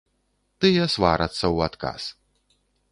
[0.65, 2.01] Тыя сварацца ў адказ.